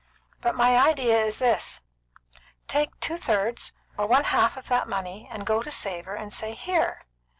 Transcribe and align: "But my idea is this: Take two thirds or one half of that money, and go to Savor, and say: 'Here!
"But 0.41 0.55
my 0.55 0.77
idea 0.79 1.23
is 1.23 1.37
this: 1.37 1.83
Take 2.67 2.99
two 3.01 3.17
thirds 3.17 3.71
or 3.99 4.07
one 4.07 4.23
half 4.23 4.57
of 4.57 4.67
that 4.69 4.87
money, 4.89 5.27
and 5.31 5.45
go 5.45 5.61
to 5.61 5.69
Savor, 5.69 6.15
and 6.15 6.33
say: 6.33 6.53
'Here! 6.55 7.05